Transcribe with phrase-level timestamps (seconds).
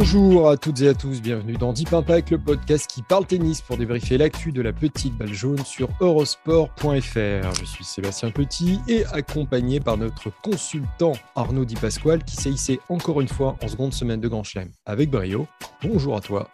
[0.00, 3.60] Bonjour à toutes et à tous, bienvenue dans Deep Impact, le podcast qui parle tennis
[3.60, 7.54] pour débriefer l'actu de la petite balle jaune sur eurosport.fr.
[7.60, 12.80] Je suis Sébastien Petit et accompagné par notre consultant Arnaud Di Pasquale qui s'est hissé
[12.88, 15.46] encore une fois en seconde semaine de Grand Chelem avec brio.
[15.82, 16.48] Bonjour à toi.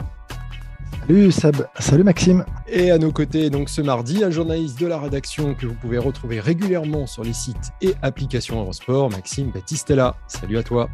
[1.07, 2.45] Salut Seb, salut Maxime.
[2.67, 5.99] Et à nos côtés, donc ce mardi, un journaliste de la rédaction que vous pouvez
[5.99, 10.17] retrouver régulièrement sur les sites et applications Eurosport, Maxime Battistella.
[10.27, 10.91] Salut à toi.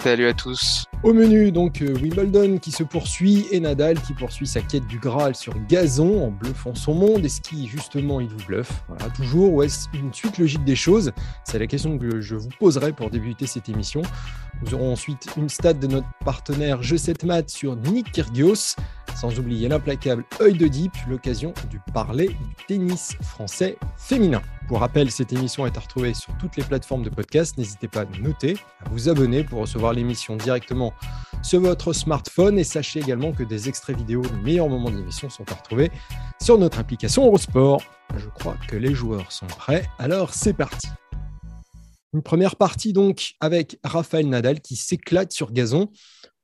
[0.00, 0.84] Salut à tous.
[1.02, 5.00] Au menu, donc euh, Wimbledon qui se poursuit et Nadal qui poursuit sa quête du
[5.00, 7.24] Graal sur gazon en bluffant son monde.
[7.24, 11.10] Est-ce qu'il justement il vous bluffe Voilà, toujours, ou est-ce une suite logique des choses
[11.42, 14.02] C'est la question que je vous poserai pour débuter cette émission.
[14.62, 18.76] Nous aurons ensuite une stat de notre partenaire Jeu 7 Mat sur Nick Kyrgios,
[19.16, 24.42] sans oublier l'implacable œil de Deep, l'occasion du parler du tennis français féminin.
[24.68, 27.56] Pour rappel, cette émission est à retrouver sur toutes les plateformes de podcast.
[27.56, 30.92] N'hésitez pas à noter, à vous abonner pour recevoir l'émission directement
[31.42, 32.58] sur votre smartphone.
[32.58, 35.90] Et sachez également que des extraits vidéo des meilleurs moments de l'émission sont à retrouver
[36.42, 37.82] sur notre application Eurosport.
[38.16, 40.88] Je crois que les joueurs sont prêts, alors c'est parti.
[42.14, 45.90] Une première partie donc avec Raphaël Nadal qui s'éclate sur gazon.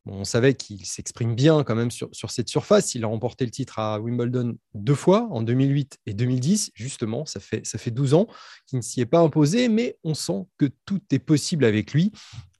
[0.06, 2.94] On savait qu'il s'exprime bien quand même sur, cette surface.
[2.94, 6.72] Il a remporté le titre à Wimbledon deux fois, en 2008 et 2010.
[6.74, 8.26] Justement, ça fait, ça fait 12 ans
[8.66, 12.12] qu'il ne s'y est pas imposé, mais on sent que tout est possible avec lui.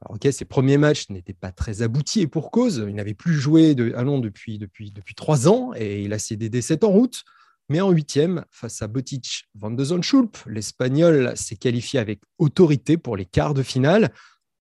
[0.09, 2.85] Ok, ses premiers matchs n'étaient pas très aboutis et pour cause.
[2.89, 6.49] Il n'avait plus joué de, allons, depuis, depuis, depuis trois ans et il a cédé
[6.49, 7.25] des 7 en route.
[7.69, 13.17] Mais en huitième, face à Botic van de Zonschulp, l'Espagnol s'est qualifié avec autorité pour
[13.17, 14.13] les quarts de finale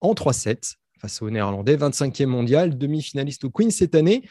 [0.02, 4.22] en 3-7 face au Néerlandais, 25e mondial, demi-finaliste au Queen cette année.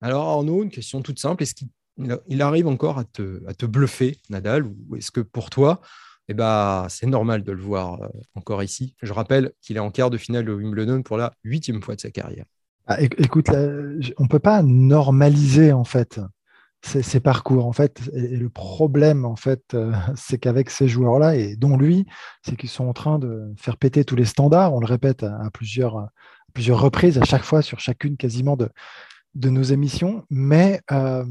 [0.00, 4.16] Alors Arnaud, une question toute simple, est-ce qu'il arrive encore à te, à te bluffer,
[4.30, 5.80] Nadal, ou est-ce que pour toi,
[6.28, 8.94] eh ben, c'est normal de le voir euh, encore ici?
[9.02, 12.00] Je rappelle qu'il est en quart de finale au Wimbledon pour la huitième fois de
[12.00, 12.44] sa carrière.
[12.86, 16.20] Ah, écoute, on ne peut pas normaliser en fait
[16.82, 17.66] ces, parcours.
[17.66, 22.06] En fait, et, le problème, en fait, euh, c'est qu'avec ces joueurs-là, et dont lui,
[22.42, 24.74] c'est qu'ils sont en train de faire péter tous les standards.
[24.74, 26.08] On le répète à, plusieurs,
[26.54, 28.68] plusieurs reprises, à chaque fois, sur chacune quasiment de,
[29.34, 30.24] de nos émissions.
[30.30, 31.24] Mais, euh,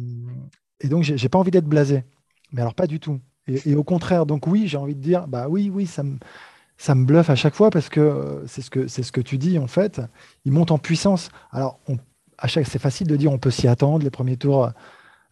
[0.82, 2.04] et donc, j'ai pas envie d'être blasé.
[2.52, 3.20] Mais alors, pas du tout.
[3.48, 6.18] Et, au contraire, donc oui, j'ai envie de dire, bah oui, oui, ça me,
[6.78, 9.22] ça me bluffe à chaque fois parce que euh, c'est ce que c'est ce que
[9.22, 10.02] tu dis en fait.
[10.46, 11.30] Il monte en puissance.
[11.52, 11.80] Alors,
[12.38, 14.04] à chaque, c'est facile de dire, on peut s'y attendre.
[14.04, 14.70] Les premiers tours,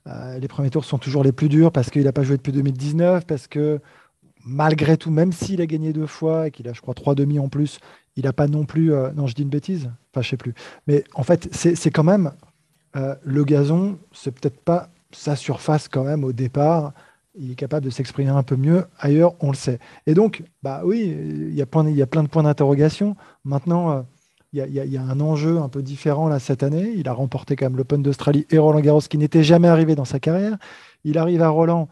[0.08, 2.52] euh, les premiers tours sont toujours les plus durs parce qu'il n'a pas joué depuis
[2.52, 3.80] 2019, parce que
[4.46, 7.40] malgré tout, même s'il a gagné deux fois et qu'il a, je crois, trois demi
[7.40, 7.80] en plus,
[8.16, 8.94] il n'a pas non plus.
[8.94, 9.92] Euh, non, je dis une bêtise.
[10.12, 10.54] Enfin, je sais plus.
[10.88, 12.32] Mais en fait, c'est quand même
[12.96, 13.98] euh, le gazon.
[14.14, 16.94] C'est peut-être pas sa surface quand même au départ.
[17.38, 18.86] Il est capable de s'exprimer un peu mieux.
[19.00, 19.80] Ailleurs, on le sait.
[20.06, 23.18] Et donc, bah oui, il y a, plein, il y a plein de points d'interrogation.
[23.44, 24.06] Maintenant
[24.64, 26.94] il y, a un enjeu un peu différent là cette année.
[26.96, 30.06] Il a remporté quand même l'Open d'Australie et Roland Garros, qui n'était jamais arrivé dans
[30.06, 30.58] sa carrière.
[31.04, 31.90] Il arrive à Roland.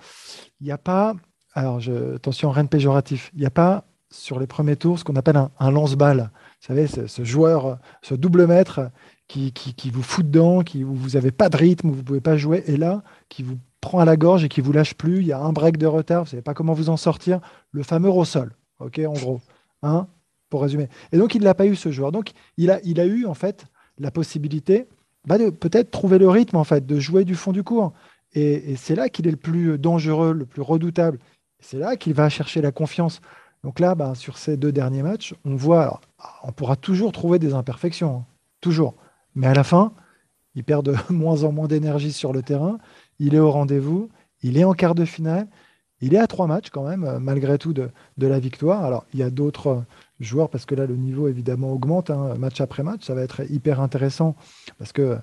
[0.61, 1.13] Il n'y a pas,
[1.53, 1.79] alors
[2.15, 3.31] attention, rien de péjoratif.
[3.33, 6.31] Il n'y a pas sur les premiers tours ce qu'on appelle un, lance-balle.
[6.61, 8.91] Vous savez, ce joueur, ce double maître
[9.27, 12.63] qui, vous fout dedans, qui vous n'avez pas de rythme, vous ne pouvez pas jouer,
[12.67, 15.19] et là, qui vous prend à la gorge et qui vous lâche plus.
[15.19, 17.39] Il y a un break de retard, vous ne savez pas comment vous en sortir.
[17.71, 19.41] Le fameux au sol, ok, en gros.
[19.81, 20.07] Hein
[20.53, 20.87] pour résumer.
[21.11, 22.11] Et donc, il n'a pas eu ce joueur.
[22.11, 23.65] Donc, il a, il a eu, en fait,
[23.97, 24.87] la possibilité
[25.25, 27.91] bah, de peut-être trouver le rythme, en fait, de jouer du fond du cours.
[28.35, 31.17] Et, c'est là qu'il est le plus dangereux, le plus redoutable.
[31.59, 33.19] C'est là qu'il va chercher la confiance.
[33.63, 36.01] Donc là, bah, sur ces deux derniers matchs, on voit,
[36.43, 38.25] on pourra toujours trouver des imperfections, hein.
[38.61, 38.93] toujours.
[39.33, 39.91] Mais à la fin,
[40.53, 42.77] il perd de moins en moins d'énergie sur le terrain.
[43.17, 44.09] Il est au rendez-vous.
[44.43, 45.47] Il est en quart de finale.
[45.99, 47.89] Il est à trois matchs quand même, malgré tout, de,
[48.19, 48.85] de la victoire.
[48.85, 49.83] Alors, il y a d'autres
[50.19, 53.03] joueurs, parce que là, le niveau évidemment augmente, hein, match après match.
[53.03, 54.35] Ça va être hyper intéressant
[54.77, 55.17] parce que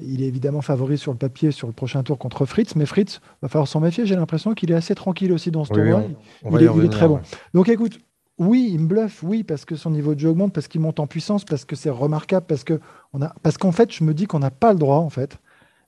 [0.00, 3.20] il est évidemment favori sur le papier sur le prochain tour contre Fritz, mais Fritz
[3.42, 4.06] va falloir s'en méfier.
[4.06, 6.04] J'ai l'impression qu'il est assez tranquille aussi dans ce tournoi.
[6.50, 7.20] il, est, très bon.
[7.52, 7.98] Donc écoute,
[8.38, 11.00] oui, il me bluffe, oui, parce que son niveau de jeu augmente, parce qu'il monte
[11.00, 12.80] en puissance, parce que c'est remarquable, parce que
[13.12, 15.38] on a, parce qu'en fait, je me dis qu'on n'a pas le droit, en fait,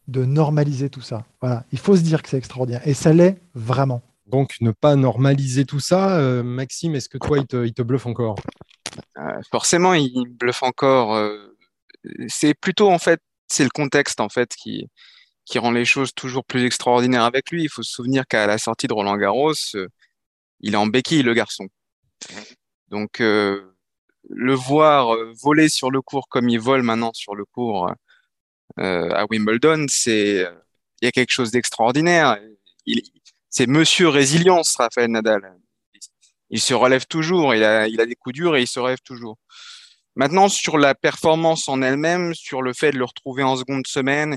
[0.08, 1.24] de normaliser tout ça.
[1.40, 4.02] Voilà, il faut se dire que c'est extraordinaire, et ça l'est vraiment.
[4.30, 6.18] Donc, ne pas normaliser tout ça.
[6.18, 8.36] Euh, Maxime, est-ce que toi, il te, bluffe encore?
[9.18, 11.14] Euh, forcément, il bluffe encore.
[11.14, 11.56] euh,
[12.28, 14.86] c'est plutôt en fait, c'est le contexte en fait qui
[15.44, 17.64] qui rend les choses toujours plus extraordinaires avec lui.
[17.64, 19.52] Il faut se souvenir qu'à la sortie de Roland Garros,
[20.60, 21.66] il est en béquille le garçon.
[22.88, 27.90] Donc le voir voler sur le court comme il vole maintenant sur le court
[28.78, 30.46] euh, à Wimbledon, c'est
[31.02, 32.38] il y a quelque chose d'extraordinaire.
[33.50, 35.56] C'est Monsieur Résilience, Raphaël Nadal.
[36.50, 39.36] Il se relève toujours, il a, des coups durs et il se relève toujours.
[40.16, 44.36] Maintenant, sur la performance en elle-même, sur le fait de le retrouver en seconde semaine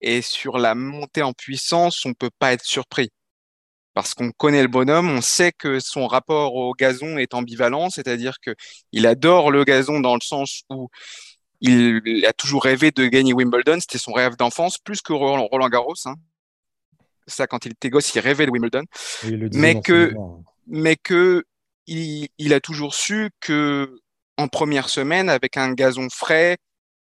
[0.00, 3.10] et sur la montée en puissance, on peut pas être surpris.
[3.94, 8.36] Parce qu'on connaît le bonhomme, on sait que son rapport au gazon est ambivalent, c'est-à-dire
[8.40, 8.54] que
[8.92, 10.88] il adore le gazon dans le sens où
[11.60, 15.94] il a toujours rêvé de gagner Wimbledon, c'était son rêve d'enfance, plus que Roland Garros.
[17.26, 18.84] Ça, quand il était gosse, il rêvait de Wimbledon.
[19.52, 20.42] Mais que- livre.
[20.66, 21.44] mais que
[21.86, 23.98] il, il a toujours su que
[24.36, 26.58] en première semaine, avec un gazon frais,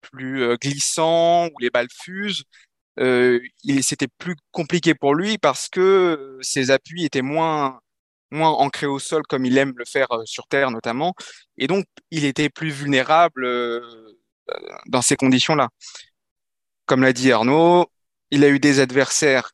[0.02, 2.44] plus euh, glissant, où les balles fusent,
[3.00, 3.40] euh,
[3.82, 7.80] c'était plus compliqué pour lui parce que ses appuis étaient moins
[8.30, 11.14] moins ancrés au sol comme il aime le faire euh, sur terre notamment,
[11.58, 13.82] et donc il était plus vulnérable euh,
[14.88, 15.70] dans ces conditions-là.
[16.86, 17.86] Comme l'a dit Arnaud,
[18.32, 19.52] il a eu des adversaires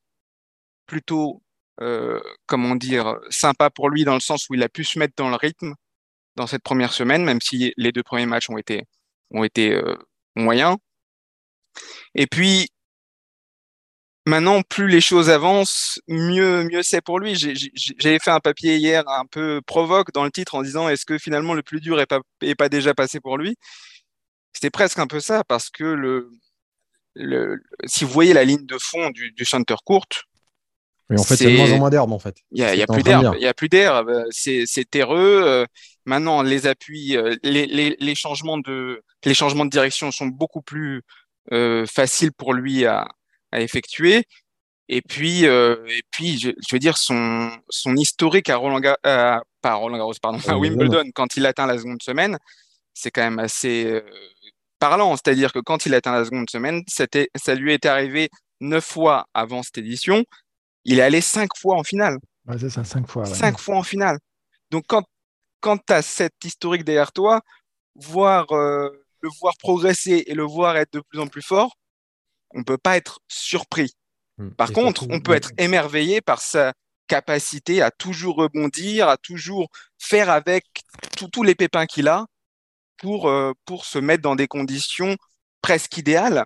[0.94, 1.42] plutôt
[1.81, 5.16] euh, comment dire, sympa pour lui dans le sens où il a pu se mettre
[5.18, 5.74] dans le rythme
[6.36, 8.84] dans cette première semaine, même si les deux premiers matchs ont été,
[9.31, 9.95] ont été euh,
[10.36, 10.78] moyens.
[12.13, 12.69] Et puis,
[14.28, 17.34] maintenant, plus les choses avancent, mieux, mieux c'est pour lui.
[17.36, 21.18] J'ai- fait un papier hier un peu provoque dans le titre en disant est-ce que
[21.18, 23.56] finalement le plus dur est pas, est pas déjà passé pour lui?
[24.54, 26.30] C'était presque un peu ça parce que le,
[27.16, 30.06] le, si vous voyez la ligne de fond du, du center court,
[31.10, 32.38] Oui, en fait, il y a de moins en moins d'herbe, en fait.
[32.52, 33.34] il y a, plus dire.
[33.36, 35.42] il y a plus euh, c'est terreux.
[35.46, 35.66] euh,
[36.06, 40.62] Maintenant, les appuis, euh, les, les, les changements de les changements de direction sont beaucoup
[40.62, 41.02] plus
[41.54, 43.08] euh, faciles pour lui à,
[43.54, 44.26] à effectuer.
[44.90, 48.98] Et puis, euh, et puis, je, je veux dire son son historique à Roland Garros,
[49.04, 51.10] pas à Roland Garros, pardon, à Wimbledon.
[51.16, 52.38] Quand il atteint la seconde semaine,
[52.94, 54.02] c'est quand même assez
[54.80, 55.16] parlant.
[55.16, 58.30] C'est-à-dire que quand il atteint la seconde semaine, c'était ça lui est arrivé
[58.60, 60.26] neuf fois avant cette édition.
[60.85, 63.24] Il est allé cinq fois en finale Ouais, c'est ça, cinq fois.
[63.24, 63.33] ouais.
[63.33, 64.18] cinq fois en finale.
[64.69, 65.03] Donc quand,
[65.62, 67.41] quand tu as cet historique derrière toi,
[67.95, 68.89] voir, euh,
[69.21, 71.77] le voir progresser et le voir être de plus en plus fort,
[72.51, 73.94] on peut pas être surpris.
[74.38, 74.50] Hmm.
[74.51, 76.74] Par Et contre, surtout, on peut être émerveillé par sa
[77.07, 79.69] capacité à toujours rebondir, à toujours
[80.00, 80.65] faire avec
[81.31, 82.25] tous les pépins qu'il a
[82.97, 85.15] pour, euh, pour se mettre dans des conditions
[85.62, 86.45] presque idéales,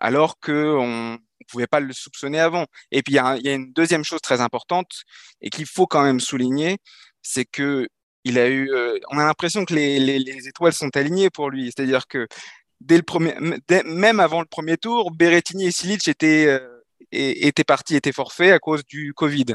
[0.00, 1.18] alors qu'on ne
[1.48, 2.66] pouvait pas le soupçonner avant.
[2.92, 5.02] Et puis, il y, a une deuxième chose très importante
[5.40, 6.78] et qu'il faut quand même souligner,
[7.22, 7.88] c'est que
[8.24, 11.50] il a eu, euh, on a l'impression que les, les, les étoiles sont alignées pour
[11.50, 11.66] lui.
[11.66, 12.26] C'est-à-dire que
[12.80, 13.34] dès le premier,
[13.84, 18.58] même avant le premier tour, Berrettini et Silic étaient, euh, étaient partis, étaient forfaits à
[18.58, 19.46] cause du Covid.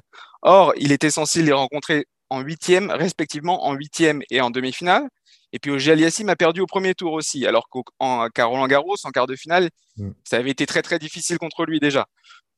[0.42, 5.08] Or, il était censé les rencontrer en huitième, respectivement en huitième et en demi-finale.
[5.54, 8.96] Et puis Aliassime a perdu au premier tour aussi, alors qu'au- en- qu'à Roland Garros,
[9.06, 10.10] en quart de finale, Mm.
[10.26, 12.08] ça avait été très très difficile contre lui déjà.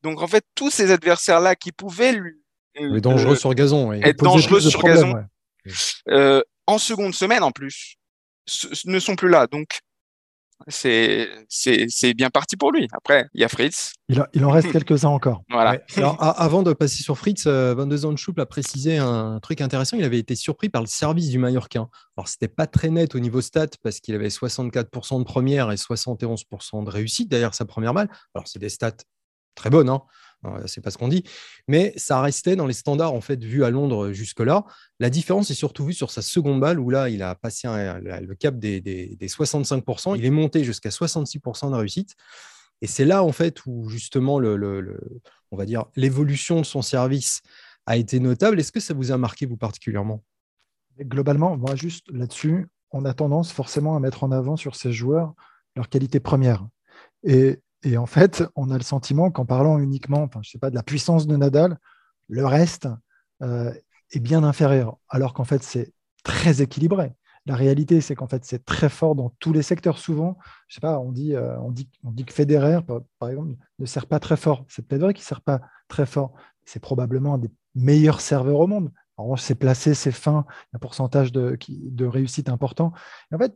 [0.02, 2.40] Donc en fait, tous ces adversaires-là qui pouvaient lui
[2.80, 3.92] Il est dangereux euh, sur gazon.
[3.92, 5.12] être dangereux sur gazon.
[5.14, 5.72] ouais.
[6.08, 7.96] euh, en seconde semaine en plus,
[8.86, 9.46] ne sont plus là.
[9.46, 9.80] Donc
[10.68, 12.88] c'est bien parti pour lui.
[12.92, 15.42] Après, il y a Fritz, Il, a- il en reste quelques-uns encore.
[15.50, 15.72] voilà.
[15.72, 15.82] Ouais.
[15.96, 19.60] Alors, a- avant de passer sur Fritz, euh, Van de Zandschulp a précisé un truc
[19.60, 19.96] intéressant.
[19.96, 21.88] Il avait été surpris par le service du Mallorquin.
[22.16, 25.76] Alors, c'était pas très net au niveau stats parce qu'il avait 64% de première et
[25.76, 28.08] 71% de réussite derrière sa première balle.
[28.34, 28.92] Alors, c'est des stats
[29.54, 30.02] très bonnes, hein.
[30.46, 31.24] Euh, c'est pas ce qu'on dit,
[31.68, 34.64] mais ça restait dans les standards en fait vus à Londres jusque-là.
[35.00, 37.98] La différence est surtout vue sur sa seconde balle où là, il a passé un-
[38.00, 40.14] le cap des, des- des 65%.
[40.16, 42.14] Il est monté jusqu'à 66% de réussite.
[42.82, 45.00] Et c'est là, en fait, où justement, le, le-
[45.50, 47.40] on va dire, l'évolution de son service
[47.86, 48.60] a été notable.
[48.60, 50.22] Est-ce que ça vous a marqué, vous, particulièrement?
[51.00, 55.34] Globalement, moi, juste là-dessus, on a tendance forcément à mettre en avant sur ces joueurs
[55.74, 56.66] leur qualité première.
[57.22, 60.70] Et, et en fait, on a le sentiment qu'en parlant uniquement, enfin, je sais pas,
[60.70, 61.78] de la puissance de Nadal,
[62.28, 62.88] le reste
[63.42, 63.72] euh,
[64.12, 64.98] est bien inférieur.
[65.08, 65.92] Alors qu'en fait, c'est
[66.24, 67.12] très équilibré.
[67.46, 69.98] La réalité, c'est qu'en fait, c'est très fort dans tous les secteurs.
[69.98, 72.80] Souvent, je sais pas, on dit, euh, on dit, on dit que Federer,
[73.20, 74.64] par, exemple, ne sert pas très fort.
[74.68, 76.32] C'est peut-être vrai qu'il ne sert pas très fort.
[76.64, 78.90] C'est probablement un des meilleurs serveurs au monde.
[79.16, 82.92] En revanche, c'est placé, c'est fin, un pourcentage de, de réussite important.
[83.32, 83.54] En fait,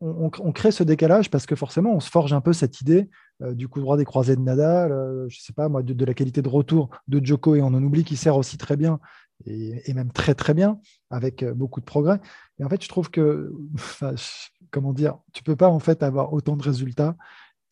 [0.00, 3.08] on, crée ce décalage parce que forcément, on se forge un peu cette idée
[3.42, 6.14] euh, du coup droit des croisés de Nadal, euh, je sais pas moi, de, la
[6.14, 8.98] qualité de retour de Joko, et on en oublie qu'il sert aussi très bien,
[9.44, 12.20] et, même très très bien, avec euh, beaucoup de progrès.
[12.58, 13.52] Et en fait, je trouve que,
[14.70, 17.16] comment dire, tu peux pas en fait avoir autant de résultats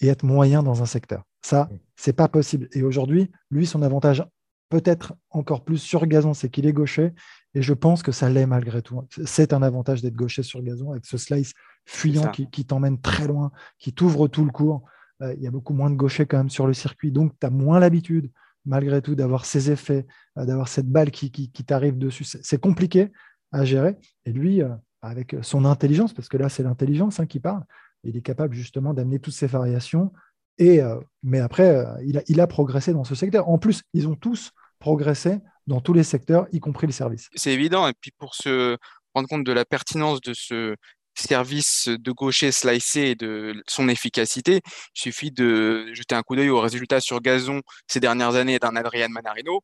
[0.01, 1.23] et être moyen dans un secteur.
[1.43, 2.69] Ça, c'est pas possible.
[2.73, 4.25] Et aujourd'hui, lui, son avantage
[4.71, 7.13] peut-être encore plus sur gazon, c'est qu'il est gaucher.
[7.55, 9.07] Et je pense que ça l'est malgré tout.
[9.25, 11.53] C'est un avantage d'être gaucher sur gazon avec ce slice
[11.87, 14.85] fuyant qui, t'emmène très loin, qui t'ouvre tout le cours.
[15.23, 17.13] Euh, il y a beaucoup moins de gauchers quand même sur le circuit.
[17.13, 18.31] Donc, tu as moins l'habitude,
[18.65, 20.07] malgré tout, d'avoir ces effets,
[20.39, 21.31] euh, d'avoir cette balle qui,
[21.67, 22.25] t'arrive dessus.
[22.25, 23.13] C'est compliqué
[23.53, 23.97] à gérer.
[24.25, 24.71] Et lui, euh,
[25.03, 27.65] avec son intelligence, parce que là, c'est l'intelligence hein, qui parle,
[28.03, 30.13] il est capable justement d'amener toutes ces variations.
[30.59, 30.81] Et,
[31.25, 33.49] mais après, il, a, il a progressé dans ce secteur.
[33.49, 37.29] En plus, ils ont tous progresser dans tous les secteurs, y compris le service.
[37.35, 37.89] C'est évident.
[37.89, 38.77] Et puis pour se
[39.15, 40.77] rendre compte de la pertinence de ce
[41.15, 46.51] service de gaucher slicé et de son efficacité, il suffit de jeter un coup d'œil
[46.51, 49.63] aux résultats sur gazon ces dernières années d'un Adrian Manarino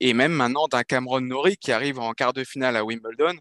[0.00, 3.36] et même maintenant d'un Cameron Norrie qui arrive en quart de finale à Wimbledon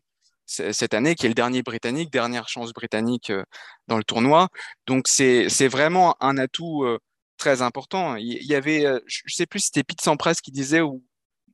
[0.45, 3.43] cette année, qui est le dernier britannique, dernière chance britannique euh,
[3.87, 4.49] dans le tournoi.
[4.85, 6.99] Donc c'est vraiment un atout euh,
[7.37, 8.15] très important.
[8.17, 11.03] Il y avait, euh, je ne sais plus si c'était Pete Sampras qui disait ou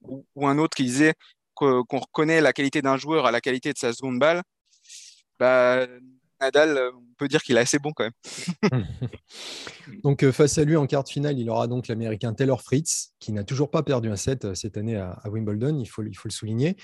[0.07, 1.13] ou, un autre qui disait
[1.53, 4.43] qu'on reconnaît la qualité d'un joueur à la qualité de sa seconde balle,
[5.39, 5.87] bah,
[6.39, 8.85] Nadal, on peut dire qu'il est assez bon quand même.
[10.03, 13.13] donc euh, face à lui en quart de finale, il aura donc l'Américain Taylor Fritz,
[13.19, 16.11] qui n'a toujours pas perdu un set euh, cette année à, Wimbledon, il faut, le
[16.29, 16.77] souligner.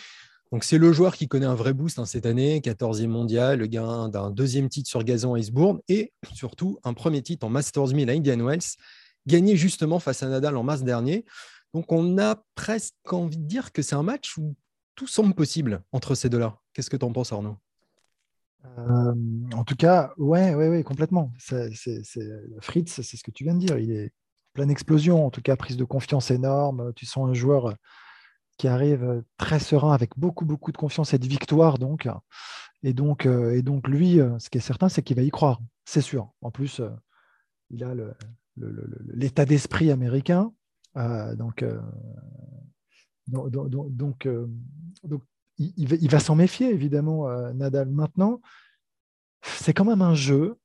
[0.52, 3.68] Donc c'est le joueur qui connaît un vrai boost hein, cette année, 14e mondial, le
[3.68, 7.88] gain d'un deuxième titre sur gazon à Icebourg et surtout un premier titre en Masters
[7.88, 8.78] 1000 à Indian Wells,
[9.26, 11.26] gagné justement face à Nadal en mars dernier.
[11.74, 14.56] Donc on a presque envie de dire que c'est un match où
[14.96, 16.60] tout semble possible entre ces deux-là.
[16.74, 17.58] Qu'est-ce que tu en penses, Arnaud?
[18.78, 19.14] Euh,
[19.54, 21.32] En tout cas, ouais, ouais, ouais complètement.
[22.62, 23.78] Fritz, c'est ce que tu viens de dire.
[23.80, 24.14] Il est
[24.54, 26.94] pleine explosion, en tout cas prise de confiance énorme.
[26.96, 27.76] Tu sens un joueur
[28.58, 31.80] qui arrive très serein avec beaucoup, beaucoup de confiance et de victoire.
[31.80, 32.08] Donc.
[32.84, 35.60] Et, donc, euh, et donc, lui, ce qui est certain, c'est qu'il va y croire,
[35.86, 36.30] c'est sûr.
[36.42, 36.82] En plus,
[37.72, 37.94] il a
[39.14, 40.54] l'état d'esprit américain.
[40.98, 41.80] Euh, donc, euh,
[43.34, 44.48] euh,
[45.58, 47.90] il, va, s'en méfier, évidemment, Nadal.
[47.90, 48.42] Maintenant,
[49.42, 50.58] c'est quand même un jeu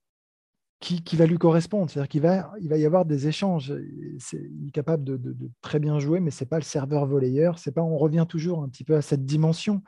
[0.80, 1.90] qui, va lui correspondre.
[1.90, 3.74] C'est-à-dire qu'il va, il va y avoir des échanges.
[4.32, 7.58] il est capable de, très bien jouer, mais ce n'est pas le serveur volleyeur.
[7.74, 9.82] Pas, on revient toujours un petit peu à cette dimension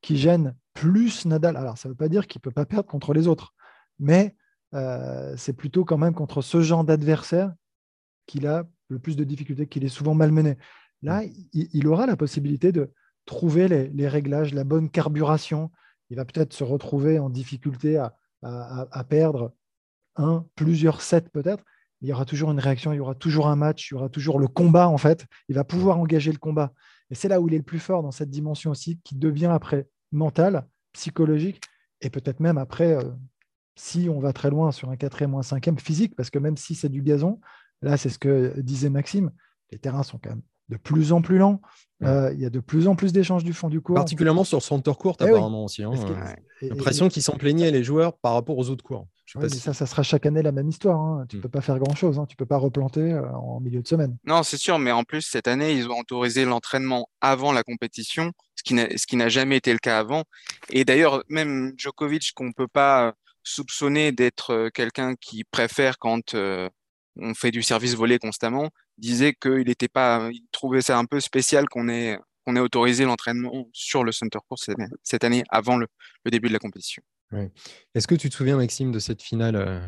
[0.00, 1.56] qui gêne plus Nadal.
[1.56, 3.54] Alors, ça ne veut pas dire qu'il ne peut pas perdre contre les autres,
[3.98, 4.36] mais
[5.36, 7.52] c'est plutôt quand même contre ce genre d'adversaire
[8.26, 10.56] qu'il a le plus de difficultés, qu'il est souvent malmené.
[11.02, 11.22] Là,
[11.52, 12.92] il, aura la possibilité de
[13.26, 15.70] trouver les, réglages, la bonne carburation.
[16.10, 19.52] Il va peut-être se retrouver en difficulté à, perdre
[20.16, 21.64] un, plusieurs sets peut-être.
[22.00, 24.08] Il y aura toujours une réaction, il y aura toujours un match, il y aura
[24.08, 25.26] toujours le combat en fait.
[25.48, 26.72] Il va pouvoir engager le combat.
[27.10, 29.50] Et c'est là où il est le plus fort dans cette dimension aussi, qui devient
[29.52, 31.60] après mentale, psychologique,
[32.00, 33.10] et peut-être même après, euh,
[33.76, 36.56] si on va très loin sur un quatrième ou un cinquième physique, parce que même
[36.56, 37.40] si c'est du gazon,
[37.82, 39.30] Là, c'est ce que disait Maxime.
[39.70, 41.60] Les terrains sont quand même de plus en plus lents.
[42.02, 43.94] Euh, il y a de plus en plus d'échanges du fond du cours.
[43.94, 45.82] Particulièrement sur center court, eh apparemment aussi.
[45.82, 45.92] Hein.
[46.60, 49.06] L'impression qu'ils s'en plaignaient, les joueurs, par rapport aux autres cours.
[49.48, 51.00] ça, ça sera chaque année la même histoire.
[51.00, 51.26] Hein.
[51.28, 51.42] Tu ne hmm.
[51.42, 52.18] peux pas faire grand-chose.
[52.18, 52.26] Hein.
[52.28, 54.16] Tu ne peux pas replanter euh, en milieu de semaine.
[54.24, 54.78] Non, c'est sûr.
[54.78, 58.62] Mais en plus, cette année, ils ont autorisé l'entraînement avant la compétition, ce
[59.06, 60.24] qui n'a jamais été le cas avant.
[60.70, 66.34] Et d'ailleurs, même Djokovic, qu'on ne peut pas soupçonner d'être euh, quelqu'un qui préfère quand
[67.16, 71.20] on fait du service volé constamment, disait qu'il était pas, il trouvait ça un peu
[71.20, 74.58] spécial qu'on ait, qu'on ait autorisé l'entraînement sur le center court
[75.02, 75.86] cette année avant le,
[76.26, 77.02] début de la compétition.
[77.94, 79.80] Est-ce que tu te souviens, Maxime, de cette finale euh,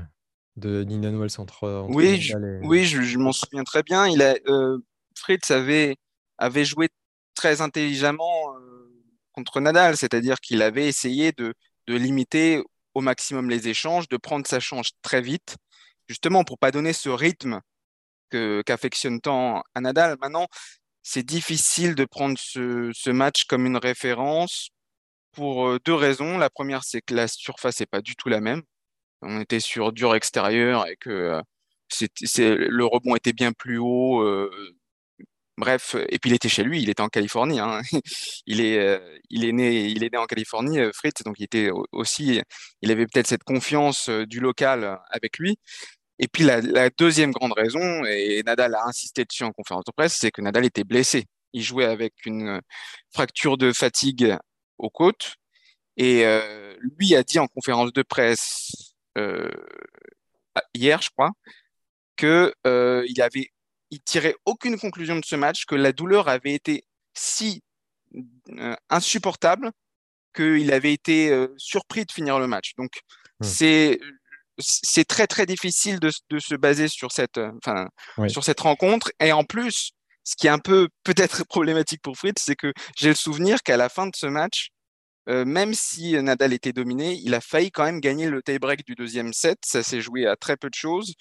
[0.56, 4.08] de Indian Wells entre, Oui, je, oui, je, m'en souviens très bien.
[4.08, 4.78] Il a, euh,
[5.16, 5.96] Fritz avait,
[6.38, 6.88] avait joué
[7.34, 8.92] très intelligemment euh,
[9.32, 11.54] contre Nadal, c'est-à-dire qu'il avait essayé de,
[11.86, 12.62] de limiter
[12.94, 15.56] au maximum les échanges, de prendre sa chance très vite
[16.08, 17.60] justement pour pas donner ce rythme
[18.30, 20.16] qu'affectionne tant à Nadal.
[20.20, 20.46] Maintenant,
[21.08, 24.70] c'est difficile de prendre ce, match comme une référence
[25.32, 26.36] pour euh, deux raisons.
[26.38, 28.62] La première, c'est que la surface n'est pas du tout la même.
[29.22, 31.42] On était sur dur extérieur et que euh,
[32.40, 34.20] le rebond était bien plus haut.
[34.22, 34.50] Euh,
[35.58, 37.60] Bref, et puis il était chez lui, il était en Californie.
[37.60, 37.80] Hein.
[38.46, 42.42] Il, est, il, est né, il est né en Californie, Fritz, donc il était aussi,
[42.82, 45.58] il avait peut-être cette confiance du local avec lui.
[46.18, 50.14] Et puis la, deuxième grande raison, et Nadal a insisté dessus en conférence de presse,
[50.14, 51.26] c'est que Nadal était blessé.
[51.52, 52.60] Il jouait avec une
[53.12, 54.36] fracture de fatigue
[54.78, 55.34] aux côtes.
[55.98, 56.24] Et
[56.98, 58.94] lui a dit en conférence de presse
[60.74, 61.32] hier, je crois,
[62.16, 63.50] que il avait,
[63.90, 67.62] il tirait aucune conclusion de ce match, que la douleur avait été si
[68.88, 69.70] insupportable
[70.34, 72.74] qu'il avait été surpris de finir le match.
[72.76, 72.92] Donc,
[73.40, 73.44] hmm.
[73.44, 74.00] c'est
[74.58, 77.88] c'est très très difficile de, de, se baser sur cette, enfin,
[78.28, 79.10] sur cette rencontre.
[79.20, 79.92] Et en plus,
[80.24, 83.76] ce qui est un peu peut-être problématique pour Fritz, c'est que j'ai le souvenir qu'à
[83.76, 84.68] la fin de ce match,
[85.28, 88.94] euh, même si Nadal était dominé, il a failli quand même gagner le tie-break du
[88.94, 89.58] deuxième set.
[89.64, 91.14] Ça s'est joué à très peu de choses.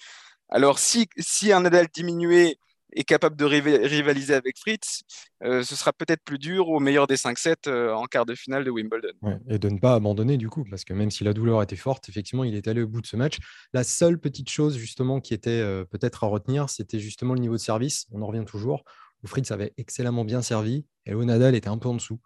[0.48, 2.58] Alors, si, si un Nadal diminué
[2.92, 5.02] est capable de rivaliser avec Fritz,
[5.42, 8.34] euh, ce sera peut-être plus dur au meilleur des 5 sets euh, en quart de
[8.34, 9.12] finale de Wimbledon.
[9.48, 12.08] et de ne pas abandonner du coup, parce que même si la douleur était forte,
[12.08, 13.38] effectivement, il est allé au bout de ce match.
[13.72, 17.60] La seule petite chose justement qui était peut-être à retenir, c'était justement le niveau de
[17.60, 18.06] service.
[18.12, 18.84] On en revient toujours.
[19.22, 22.20] Où Fritz avait excellemment bien servi et où Nadal était un peu en dessous.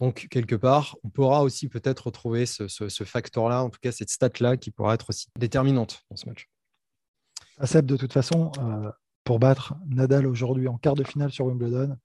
[0.00, 4.56] Donc, quelque part, on pourra aussi peut-être retrouver ce, facteur-là, en tout cas cette stat-là,
[4.56, 6.48] qui pourra être aussi déterminante dans ce match.
[7.62, 8.90] Seb, de toute façon, euh,
[9.24, 11.96] pour battre Nadal aujourd'hui en quart de finale sur Wimbledon,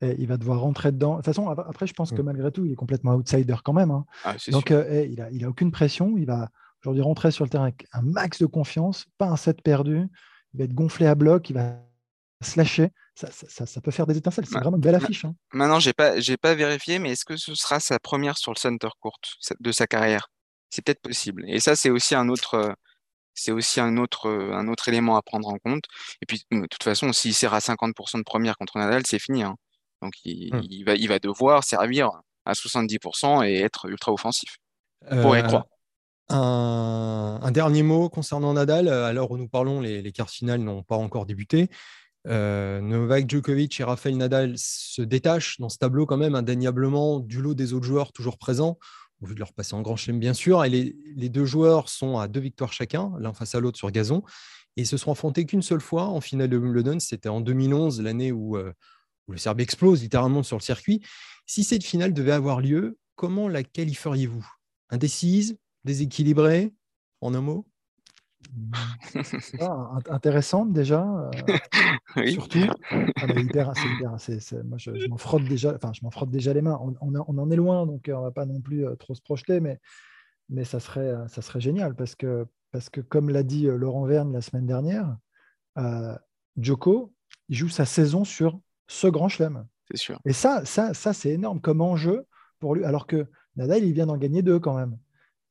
[0.00, 1.12] et il va devoir rentrer dedans.
[1.12, 2.24] De toute façon, après, je pense que mm.
[2.24, 3.90] malgré tout, il est complètement outsider quand même.
[3.90, 4.04] Hein.
[4.24, 6.16] Ah, Donc, euh, il n'a il a aucune pression.
[6.18, 6.50] Il va
[6.82, 10.08] aujourd'hui rentrer sur le terrain avec un max de confiance, pas un set perdu.
[10.54, 11.76] Il va être gonflé à bloc, il va
[12.40, 14.46] se lâcher ça, peut faire des étincelles.
[14.46, 15.24] C'est vraiment une belle affiche.
[15.24, 15.34] Hein.
[15.52, 18.58] Maintenant, j'ai pas, j'ai pas vérifié, mais est-ce que ce sera sa première sur le
[18.58, 19.18] center court
[19.60, 20.28] de sa carrière?
[20.70, 21.44] C'est peut-être possible.
[21.46, 22.74] Et ça, c'est aussi un autre,
[23.34, 25.84] c'est aussi un autre, un autre élément à prendre en compte.
[26.20, 29.42] Et puis, de toute façon, s'il sert à 50% de première contre Nadal, c'est fini.
[29.42, 29.56] Hein.
[30.02, 30.60] Donc, mmh.
[30.70, 32.10] il, va, il va devoir servir
[32.44, 34.58] à 70% et être ultra offensif.
[35.08, 35.66] Pour y croire.
[36.28, 38.88] Un, dernier mot concernant Nadal.
[38.88, 41.68] À l'heure où nous parlons, les, les quarts finales n'ont pas encore débuté.
[42.28, 47.42] Euh, Novak Djokovic et Rafael Nadal se détachent dans ce tableau quand même indéniablement du
[47.42, 48.78] lot des autres joueurs toujours présents,
[49.22, 50.64] au vu de leur passer en grand chelem bien sûr.
[50.64, 54.22] Et les, deux joueurs sont à deux victoires chacun, l'un face à l'autre sur gazon,
[54.76, 56.98] et se sont affrontés qu'une seule fois en finale de Wimbledon.
[56.98, 58.72] C'était en 2011, l'année où, euh,
[59.28, 61.02] où, le Serbe explose littéralement sur le circuit.
[61.46, 64.46] Si cette finale devait avoir lieu, comment la qualifieriez-vous?
[64.90, 66.72] Indécise Déséquilibrée
[67.20, 67.66] En un mot?
[69.60, 71.30] Ah, intéressante déjà,
[72.16, 72.58] euh, surtout.
[72.90, 73.72] Ah, hyper,
[74.64, 76.78] moi, je, m'en frotte déjà, enfin, je m'en frotte déjà les mains.
[76.82, 79.22] On, on, en est loin, donc euh, on va pas non plus euh, trop se
[79.22, 79.80] projeter, mais,
[80.48, 84.32] mais ça serait, ça serait génial parce que, parce que comme l'a dit Laurent Verne
[84.32, 85.16] la semaine dernière,
[86.58, 87.12] Joko,
[87.48, 89.66] il joue sa saison sur ce grand chelem.
[89.90, 90.20] C'est sûr.
[90.24, 92.26] Et ça, ça, ça c'est énorme comme enjeu
[92.60, 93.26] pour lui, alors que
[93.56, 94.96] Nadal, il vient d'en gagner deux quand même.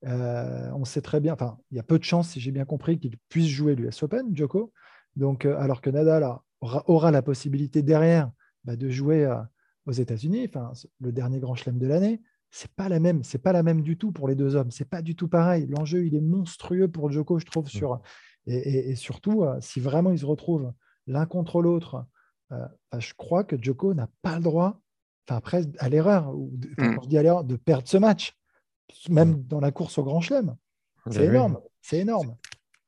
[0.05, 2.65] Euh, on sait très bien, enfin, il y a peu de chances, si j'ai bien
[2.65, 4.71] compris, qu'il puisse jouer l'US Open, Joko.
[5.15, 6.27] Donc, euh, alors que Nadal
[6.61, 8.31] aura, la possibilité derrière
[8.63, 9.37] bah, de jouer euh,
[9.85, 13.53] aux États-Unis, enfin, le dernier grand chelem de l'année, c'est pas la même, c'est pas
[13.53, 14.71] la même du tout pour les deux hommes.
[14.71, 15.67] C'est pas du tout pareil.
[15.67, 17.67] L'enjeu, il est monstrueux pour Joko, je trouve.
[17.69, 18.51] Sur mm.
[18.51, 20.73] et, surtout, si vraiment ils se retrouvent
[21.07, 22.05] l'un contre l'autre,
[22.49, 24.81] bah, je crois que Joko n'a pas le droit,
[25.25, 26.97] enfin après à l'erreur, ou mm.
[27.03, 28.35] je dis à l'erreur, de perdre ce match
[29.09, 29.47] même mm.
[29.47, 30.55] dans la course au Grand Chelem.
[31.09, 31.59] C'est énorme.
[31.81, 32.35] C'est énorme.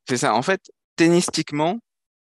[0.08, 0.36] C'est ça.
[0.36, 1.80] En fait, tennistiquement,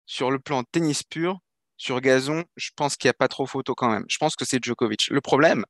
[0.05, 1.39] sur le plan tennis pur,
[1.77, 4.05] sur gazon, je pense qu'il n'y a pas trop photo quand même.
[4.07, 5.07] Je pense que c'est Djokovic.
[5.09, 5.65] Le problème,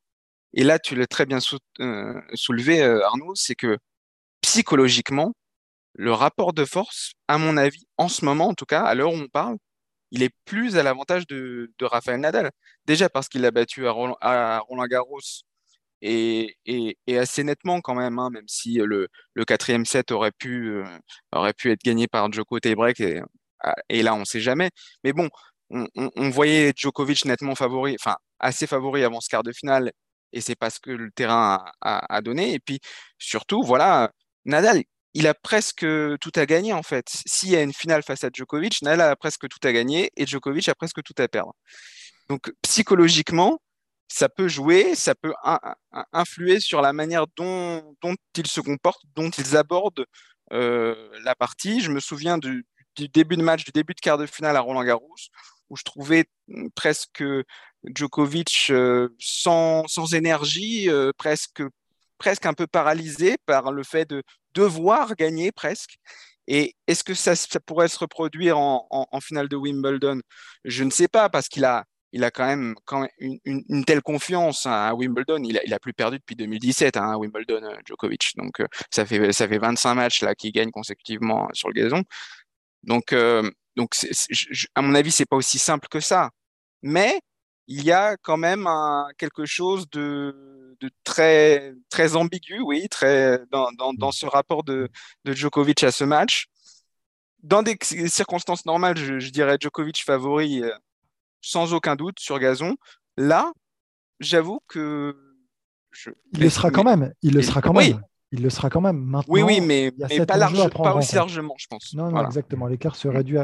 [0.54, 1.40] et là tu l'as très bien
[1.80, 3.78] euh, soulevé, euh, Arnaud, c'est que
[4.42, 5.34] psychologiquement,
[5.94, 9.14] le rapport de force, à mon avis, en ce moment, en tout cas, à l'heure
[9.14, 9.58] où on parle,
[10.12, 12.52] il est plus à l'avantage de, de Rafael Nadal.
[12.86, 15.20] Déjà parce qu'il a battu à Roland Garros
[16.04, 19.08] et, assez nettement quand même, hein, même si le,
[19.46, 20.86] quatrième set aurait pu, euh,
[21.32, 23.22] aurait pu être gagné par Djoko break et,
[23.64, 24.70] ah, et là on ne sait jamais.
[25.04, 25.30] Mais bon,
[25.70, 29.92] on, voyait Djokovic nettement favori, enfin assez favori avant ce quart de finale,
[30.34, 32.54] et c'est parce que le terrain a, donné.
[32.54, 32.80] Et puis
[33.18, 34.12] surtout, voilà,
[34.46, 35.86] Nadal, il a presque
[36.20, 37.08] tout à gagner en fait.
[37.26, 40.26] S'il y a une finale face à Djokovic, Nadal a presque tout à gagner et
[40.26, 41.54] Djokovic a presque tout à perdre.
[42.30, 43.60] Donc psychologiquement,
[44.08, 45.34] ça peut jouer, ça peut
[46.12, 47.96] influer sur la manière dont,
[48.38, 50.06] ils se comportent, dont ils abordent
[50.52, 51.82] euh, la partie.
[51.82, 54.84] Je me souviens du, début de match, du début de quart de finale à Roland
[54.84, 55.16] Garros,
[55.70, 56.26] où je trouvais
[56.76, 57.24] presque
[57.84, 61.64] Djokovic euh, sans, énergie, euh, presque,
[62.18, 65.98] presque un peu paralysé par le fait de devoir gagner presque.
[66.48, 67.34] Et est-ce que ça,
[67.66, 70.22] pourrait se reproduire en, finale de Wimbledon?
[70.66, 72.76] Je ne sais pas, parce qu'il a, il a quand même,
[73.44, 75.44] une, telle confiance à Wimbledon.
[75.44, 78.34] Il a, plus perdu depuis 2017 hein, à Wimbledon, euh, Djokovic.
[78.38, 82.04] Donc, euh, ça, fait, ça fait 25 matchs là qu'il gagne consécutivement sur le gazon.
[82.84, 83.50] Donc, euh,
[84.76, 86.30] à mon avis, c'est pas aussi simple que ça.
[86.84, 87.20] Mais
[87.66, 88.70] il y a quand même
[89.18, 91.74] quelque chose de, très,
[92.14, 92.88] ambigu, oui,
[93.50, 94.88] dans, ce rapport de,
[95.26, 96.46] Djokovic à ce match.
[97.42, 100.62] Dans des circonstances normales, je, dirais Djokovic favori
[101.44, 102.76] sans aucun doute sur gazon.
[103.18, 103.52] Là,
[104.20, 105.16] j'avoue que.
[106.34, 107.14] il le sera quand même.
[107.22, 108.02] Il le sera quand même.
[108.32, 108.98] Il le sera quand même.
[108.98, 111.94] Maintenant, oui, oui, mais, pas, large, pas aussi largement, je pense.
[111.94, 112.66] Non, non, exactement.
[112.66, 113.38] L'écart se réduit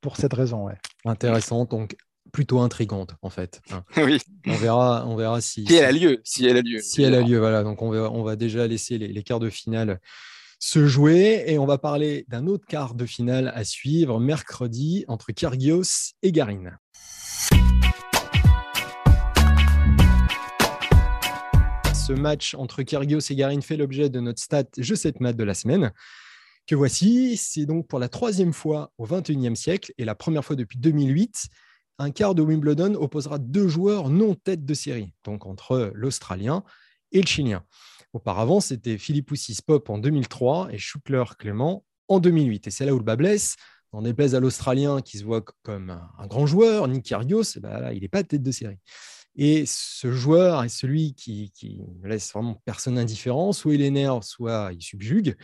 [0.00, 0.66] pour cette raison.
[0.66, 0.78] Ouais.
[1.04, 1.64] Intéressant.
[1.64, 1.96] Donc,
[2.32, 3.60] plutôt intrigante en fait.
[3.70, 3.82] Hein.
[3.96, 4.18] oui.
[4.46, 6.78] On verra, on verra si, si elle a lieu, si elle a lieu.
[6.80, 7.62] Si elle a lieu, voilà.
[7.62, 10.00] Donc on va, on va déjà laisser les, quarts de finale
[10.58, 15.32] se jouer et on va parler d'un autre quart de finale à suivre mercredi entre
[15.32, 16.72] Kyrgios et Garin.
[22.06, 25.42] Ce match entre Kyrgios et Garin fait l'objet de notre stat Je sais mat de
[25.42, 25.92] la semaine
[26.68, 27.36] que voici.
[27.36, 31.48] C'est donc pour la troisième fois au XXIe siècle et la première fois depuis 2008
[31.98, 36.62] un quart de Wimbledon opposera deux joueurs non tête de série, donc entre l'Australien
[37.10, 37.64] et le Chilien.
[38.12, 42.68] Auparavant, c'était Philippoussis Pop en 2003 et Schuckler Clément en 2008.
[42.68, 43.56] Et c'est là où le bas blesse.
[43.90, 47.90] On déplaise à l'Australien qui se voit comme un grand joueur, Nick Kyrgios, eh ben
[47.92, 48.78] il n'est pas tête de série.
[49.36, 51.52] Et ce joueur est celui qui,
[52.02, 53.52] ne laisse vraiment personne indifférent.
[53.52, 55.36] Soit il énerve, soit il subjugue.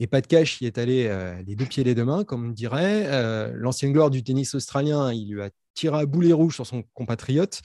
[0.00, 2.48] Et pas de cash, il est allé euh, les deux pieds les deux mains, comme
[2.48, 3.06] on dirait.
[3.06, 6.82] Euh, l'ancienne gloire du tennis australien, il lui a tiré à boulet rouge sur son
[6.94, 7.60] compatriote,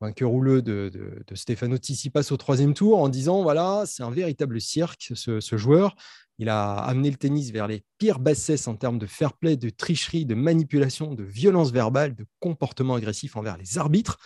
[0.00, 4.10] vainqueur rouleux de, de, de Stefano Tsitsipas au troisième tour, en disant voilà, c'est un
[4.10, 5.94] véritable cirque, ce, joueur.
[6.38, 9.70] Il a amené le tennis vers les pires bassesses en termes de fair play, de
[9.70, 14.18] tricherie, de manipulation, de violence verbale, de comportement agressif envers les arbitres.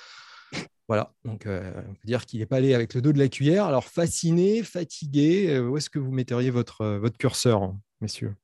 [0.89, 3.29] Voilà, donc euh, on peut dire qu'il n'est pas allé avec le dos de la
[3.29, 3.65] cuillère.
[3.65, 8.37] Alors fasciné, fatigué, euh, où est-ce que vous metteriez votre, euh, votre curseur, messieurs?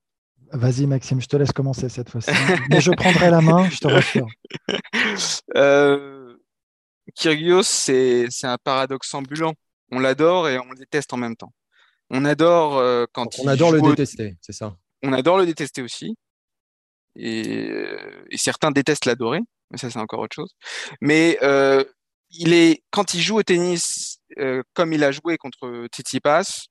[0.50, 2.30] Vas-y Maxime, je te laisse commencer cette fois-ci.
[2.70, 4.26] Mais je prendrai la main, je te rassure.
[7.14, 9.54] Kyrgios, c'est un paradoxe ambulant.
[9.92, 11.52] On l'adore et on le déteste en même temps.
[12.10, 14.76] On adore quand On adore le détester, c'est ça?
[15.02, 16.16] On adore le détester aussi.
[17.16, 17.70] Et,
[18.30, 20.54] et certains détestent l'adorer, mais ça c'est encore autre chose.
[21.00, 21.38] Mais
[22.32, 26.66] il est, quand il joue au tennis euh, comme il a joué contre Tsitsipas,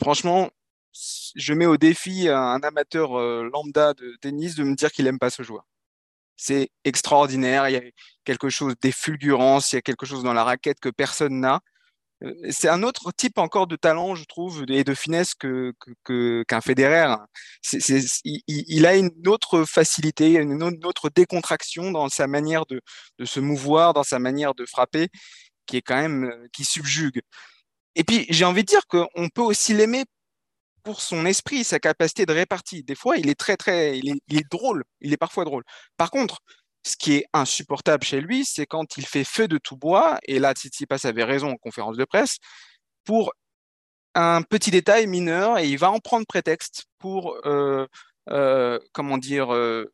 [0.00, 0.50] franchement,
[1.36, 5.18] je mets au défi un amateur euh, lambda de tennis de me dire qu'il aime
[5.18, 5.64] pas ce joueur.
[6.36, 7.82] C'est extraordinaire, il y a
[8.24, 11.60] quelque chose d'effulgurance, il y a quelque chose dans la raquette que personne n'a.
[12.24, 15.72] Euh, c'est un autre type encore de talent, je trouve, et de finesse que,
[16.48, 17.16] qu'un Federer.
[18.24, 22.80] il, a une autre facilité, une autre décontraction dans sa manière de,
[23.24, 25.08] se mouvoir, dans sa manière de frapper,
[25.66, 27.20] qui est quand même euh, qui subjugue.
[27.96, 30.04] Et puis j'ai envie de dire qu'on peut aussi l'aimer
[30.82, 32.82] pour son esprit, sa capacité de répartie.
[32.84, 35.64] Des fois, il est très très, il est drôle, il est parfois drôle.
[35.96, 36.40] Par contre,
[36.86, 40.38] ce qui est insupportable chez lui, c'est quand il fait feu de tout bois, et
[40.38, 42.38] là, Tsitsipas avait raison en conférence de presse,
[43.04, 43.32] pour
[44.14, 47.86] un petit détail mineur, et il va en prendre prétexte pour, euh,
[48.30, 49.92] euh, comment dire, euh,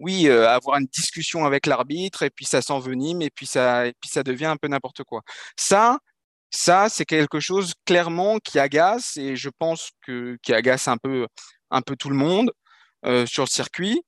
[0.00, 4.10] oui, avoir une discussion avec l'arbitre, et puis ça s'envenime, et puis ça, et puis
[4.10, 5.22] ça devient un peu n'importe quoi.
[5.56, 5.98] Ça,
[6.50, 11.26] ça, c'est quelque chose clairement qui agace, et je pense que qui agace un peu,
[11.70, 12.52] un peu tout le monde
[13.26, 14.02] sur le circuit.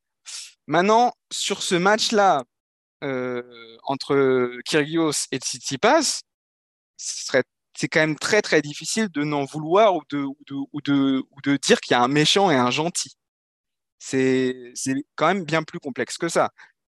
[0.66, 2.44] Maintenant, sur ce match-là
[3.04, 3.42] euh,
[3.84, 6.22] entre Kyrgios et Tsitsipas,
[6.96, 12.02] c'est quand même très très difficile de n'en vouloir ou de, dire qu'il y a
[12.02, 13.16] un méchant et un gentil.
[13.98, 14.54] C'est
[15.14, 16.50] quand même bien plus complexe que ça.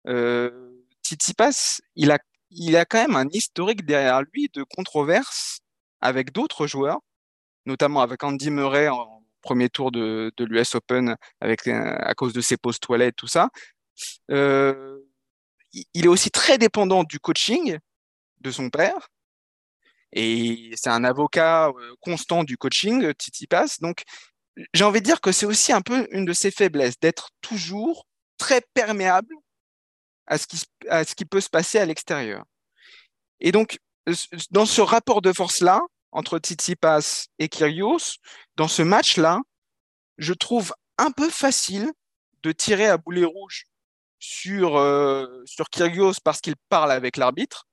[0.06, 0.70] Euh,
[1.04, 5.60] Tsitsipas, il a, quand même un historique derrière lui de controverses
[6.00, 7.00] avec d'autres joueurs,
[7.66, 8.88] notamment avec Andy Murray
[9.42, 13.50] premier tour de, l'US Open avec, euh, à cause de ses pauses toilettes, tout ça.
[14.30, 14.98] Euh,
[15.72, 17.78] il est aussi très dépendant du coaching
[18.40, 19.08] de son père.
[20.12, 23.80] Et c'est un avocat euh, constant du coaching, Titi Pass.
[23.80, 24.04] Donc,
[24.72, 28.06] j'ai envie de dire que c'est aussi un peu une de ses faiblesses, d'être toujours
[28.38, 29.34] très perméable
[30.26, 32.44] à ce, qui, à ce qui peut se passer à l'extérieur.
[33.40, 33.78] Et donc,
[34.50, 35.80] dans ce rapport de force-là,
[36.12, 38.18] entre Tsitsipas et Kyrgios,
[38.56, 39.40] dans ce match-là,
[40.16, 41.92] je trouve un peu facile
[42.42, 43.66] de tirer à boulet rouge
[44.18, 47.66] sur, euh, sur Kyrgios parce qu'il parle avec l'arbitre,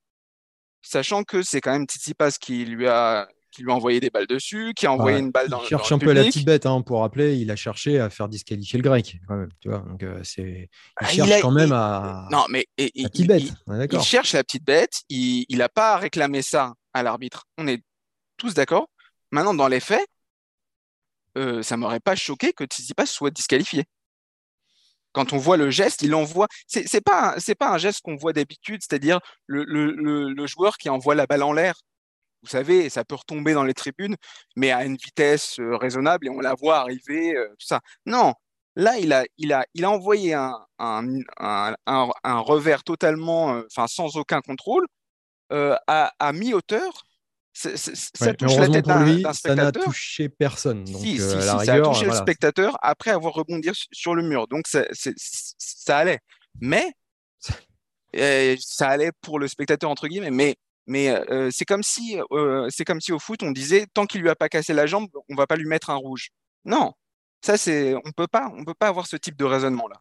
[0.82, 4.26] sachant que c'est quand même Tsitsipas qui lui a qui lui a envoyé des balles
[4.26, 6.82] dessus, qui a envoyé une balle dans Il cherche un peu la petite bête, hein,
[6.82, 9.16] pour rappeler, il a cherché à faire disqualifier le grec.
[9.60, 12.28] tu vois, donc euh, c'est, il ah, cherche quand même à.
[12.30, 13.44] Non, mais la petite bête.
[13.90, 15.00] Il, cherche la petite bête.
[15.08, 17.44] Il n'a pas réclamé ça à l'arbitre.
[17.56, 17.82] On est
[18.36, 18.88] tous d'accord.
[19.30, 20.06] Maintenant, dans les faits,
[21.38, 23.84] euh, ça m'aurait pas choqué que Tsitsipas soit disqualifié.
[25.16, 26.46] Quand on voit le geste, il envoie.
[26.66, 31.42] C'est, c'est pas un geste qu'on voit d'habitude, c'est-à-dire le, joueur qui envoie la balle
[31.42, 31.74] en l'air.
[32.42, 34.16] vous savez, ça peut retomber dans les tribunes,
[34.56, 37.80] mais à une vitesse euh, raisonnable et on la voit arriver, euh, ça.
[38.04, 38.34] Non,
[38.76, 40.52] là, il a, envoyé un,
[42.26, 44.86] revers totalement, euh, sans aucun contrôle,
[45.50, 47.05] à mi-hauteur.
[47.56, 49.34] Ça touche la tête d'un spectateur.
[49.34, 50.84] Ça n'a touché personne.
[50.84, 54.46] Donc, si, si, si ça a touché le spectateur après avoir rebondi sur le mur.
[54.46, 56.20] Donc, ça, ça allait.
[56.60, 56.92] Mais
[58.58, 62.84] ça allait pour le spectateur entre guillemets, mais mais euh, c'est comme si euh, c'est
[62.84, 65.34] comme si au foot on disait tant qu'il lui a pas cassé la jambe, on
[65.34, 66.30] va pas lui mettre un rouge.
[66.64, 66.92] Non,
[67.44, 70.00] ça c'est on peut pas on peut pas avoir ce type de raisonnement là.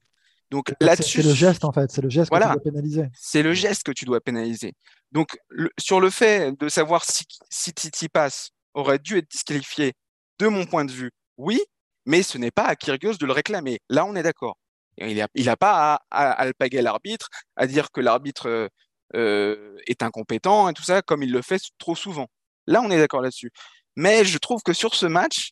[0.52, 3.06] Donc là-dessus, c'est le geste en fait, c'est le geste que tu dois pénaliser.
[3.18, 4.74] C'est le geste que tu dois pénaliser.
[5.12, 5.38] Donc
[5.80, 9.94] sur le fait de savoir si si Titi passe aurait dû être disqualifié,
[10.40, 11.60] de mon point de vue, oui,
[12.06, 13.80] mais ce n'est pas à Kyrgios de le réclamer.
[13.90, 14.58] Là, on est d'accord.
[14.98, 18.70] Il n'a il a pas à, à, alpaguer l'arbitre, à dire que l'arbitre
[19.16, 22.28] euh, est incompétent et tout ça, comme il le fait trop souvent.
[22.68, 23.52] Là, on est d'accord là-dessus.
[23.96, 25.52] Mais je trouve que sur ce match,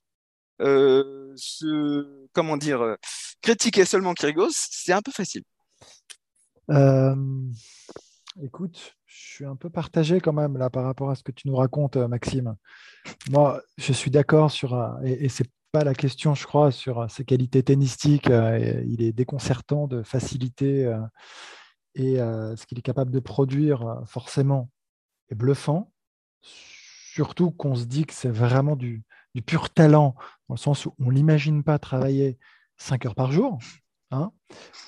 [0.62, 2.96] euh, ce, comment dire, euh,
[3.42, 5.44] critiquer seulement Kyrgios, c'est un peu facile.
[8.42, 11.48] écoute, je suis un peu partagé quand même là par rapport à ce que tu
[11.48, 12.56] nous racontes, Maxime.
[13.30, 17.08] Moi, je suis d'accord sur, et, et c'est pas la question, je crois, sur euh,
[17.08, 18.30] ses qualités tennistiques.
[18.30, 21.00] Euh, il est déconcertant de facilité euh,
[21.96, 24.72] et ce qu'il est capable de produire, forcément,
[25.30, 25.92] est bluffant.
[26.42, 29.04] Surtout qu'on se dit que c'est vraiment du,
[29.42, 30.16] pur talent,
[30.48, 32.38] dans le sens où on ne l'imagine pas travailler
[32.78, 33.60] 5 heures par jour.
[34.12, 34.32] Hein.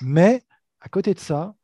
[0.00, 0.42] Mais
[0.80, 1.54] à côté de ça,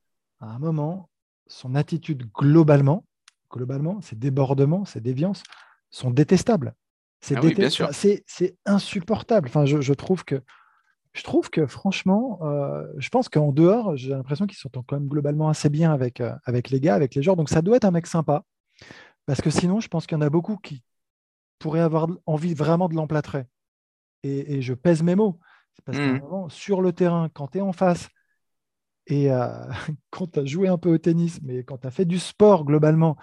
[0.41, 1.09] à un moment,
[1.47, 3.05] son attitude globalement,
[3.51, 5.43] globalement, ses débordements, ses déviances
[5.91, 6.75] sont détestables.
[7.21, 9.49] C'est ah insupportable.
[9.49, 10.43] Enfin, je, trouve que,
[11.13, 15.07] je trouve que franchement, euh, je pense qu'en dehors, j'ai l'impression qu'ils sont quand même
[15.07, 17.37] globalement assez bien avec, euh, avec les gars, avec les joueurs.
[17.37, 18.45] Donc ça doit être un mec sympa.
[19.27, 20.83] Parce que sinon, je pense qu'il y en a beaucoup qui
[21.63, 23.45] pourraient avoir envie vraiment de l'emplâtrer.
[24.25, 25.39] Et, je pèse mes mots.
[25.75, 26.51] C'est parce mmh.
[26.51, 28.09] sur le terrain, quand tu es en face,
[29.07, 29.49] et euh,
[30.11, 32.65] quand tu as joué un peu au tennis, mais quand tu as fait du sport
[32.65, 33.17] globalement,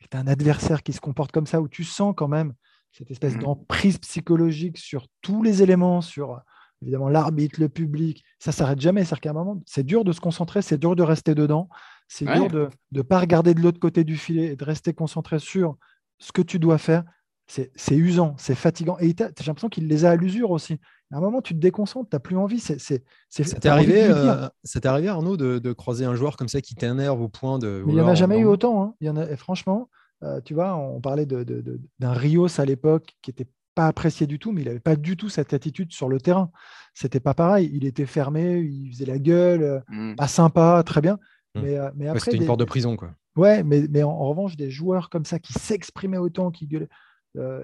[0.00, 2.54] et tu as un adversaire qui se comporte comme ça, où tu sens quand même
[2.92, 3.40] cette espèce mmh.
[3.40, 6.40] d'emprise psychologique sur tous les éléments, sur
[6.82, 9.04] évidemment l'arbitre, le public, ça s'arrête jamais.
[9.04, 11.68] C'est-à-dire qu'à un moment, c'est dur de se concentrer, c'est dur de rester dedans,
[12.08, 15.38] c'est dur de ne pas regarder de l'autre côté du filet et de rester concentré
[15.38, 15.76] sur
[16.18, 17.04] ce que tu dois faire.
[17.46, 18.98] C'est usant, c'est fatigant.
[18.98, 20.80] Et j'ai l'impression qu'il les a à l'usure aussi.
[21.12, 22.58] À un moment, tu te déconcentres, tu n'as plus envie.
[22.58, 24.48] C'est, c'est, ça t'est arrivé, euh,
[24.84, 27.84] arrivé, Arnaud, de, croiser un joueur comme ça qui t'énerve au point de.
[27.86, 28.82] il n'y en a jamais eu autant.
[28.82, 28.94] Hein.
[29.00, 29.88] Il y en a, franchement,
[30.22, 34.52] euh, tu vois, on parlait d'un Rios à l'époque qui n'était pas apprécié du tout,
[34.52, 36.50] mais il n'avait pas du tout cette attitude sur le terrain.
[36.94, 37.70] C'était pas pareil.
[37.72, 40.16] Il était fermé, il faisait la gueule, euh, mmh.
[40.16, 41.18] pas sympa, très bien.
[41.54, 41.60] Mmh.
[41.60, 43.10] Mais, euh, mais après, c'était une porte de prison, quoi.
[43.36, 46.88] Ouais, mais, mais en, revanche, des joueurs comme ça qui s'exprimaient autant, qui gueulaient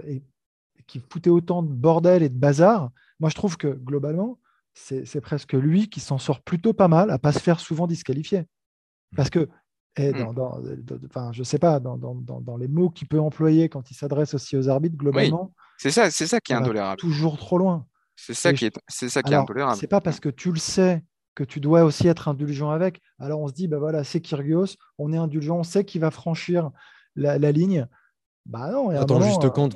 [0.06, 0.22] et,
[0.86, 4.38] qui foutaient autant de bordel et de bazar, moi je trouve que globalement,
[4.74, 8.40] c'est presque lui qui s'en sort plutôt pas mal à pas se faire souvent disqualifier.
[8.40, 9.16] Mmh.
[9.16, 9.48] Parce que
[9.96, 10.34] et mmh.
[10.34, 10.58] dans,
[11.04, 14.56] enfin, je sais pas, dans, dans, les mots qu'il peut employer quand il s'adresse aussi
[14.56, 15.52] aux arbitres, globalement.
[15.76, 16.98] c'est ça, c'est ça qui est intolérable.
[16.98, 17.86] Toujours trop loin.
[18.16, 19.76] C'est ça, qui est, c'est ça qui est intolérable.
[19.78, 21.04] C'est pas parce que tu le sais
[21.34, 23.02] que tu dois aussi être indulgent avec.
[23.18, 26.10] Alors on se dit, bah voilà, c'est Kyrgios, on est indulgent, on sait qu'il va
[26.10, 26.70] franchir
[27.14, 27.86] la, la ligne.
[28.46, 28.90] Bah non.
[28.90, 29.70] Attends juste euh, quand,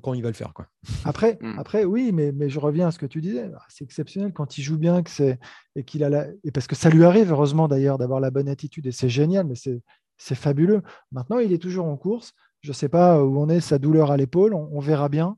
[0.00, 0.52] quand, il va le faire.
[0.52, 0.66] Quoi.
[1.04, 1.58] Après, hmm.
[1.58, 3.50] après oui, mais, mais je reviens à ce que tu disais.
[3.54, 5.38] Ah, c'est exceptionnel quand il joue bien que c'est,
[5.76, 8.48] et qu'il a la, et parce que ça lui arrive, heureusement d'ailleurs, d'avoir la bonne
[8.48, 9.80] attitude et c'est génial, mais c'est,
[10.16, 10.82] c'est fabuleux.
[11.12, 12.32] Maintenant, il est toujours en course.
[12.62, 15.36] Je ne sais pas où on est, sa douleur à l'épaule, on, verra bien.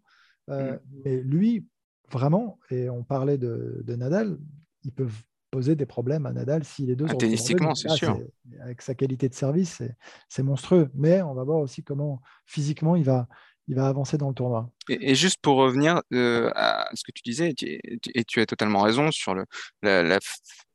[0.49, 0.79] Euh, hmm.
[1.05, 1.67] Mais lui,
[2.11, 4.39] vraiment, et on parlait de, de Nadal,
[4.85, 8.19] ils peuvent poser des problèmes à Nadal si les deux ah, Tennistiquement, c'est sûr.
[8.61, 9.83] Avec sa qualité de service,
[10.29, 10.91] c'est monstrueux.
[10.95, 13.29] Mais on va voir aussi comment physiquement il va,
[13.69, 14.71] il va avancer dans le tournoi.
[14.89, 19.11] Et, juste pour revenir euh, à ce que tu disais, et tu, as totalement raison
[19.11, 19.45] sur, le,
[19.83, 20.19] la,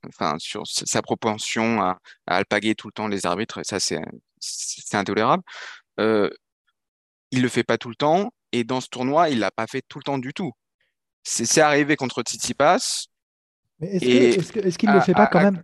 [0.07, 3.99] enfin, sur sa propension à, alpaguer tout le temps les arbitres, ça c'est
[4.93, 5.43] intolérable.
[5.99, 6.29] Euh,
[7.31, 9.83] il le fait pas tout le temps, et dans ce tournoi, il l'a pas fait
[9.87, 10.51] tout le temps du tout.
[11.23, 13.07] C'est arrivé contre Tsitsipas,
[13.91, 15.61] est-ce qu'il ne le fait pas quand même?